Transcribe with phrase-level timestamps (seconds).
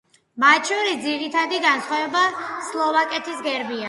[0.43, 2.23] მათ შორის ძირითადი განსხვავება
[2.71, 3.79] სლოვაკეთის გერბია.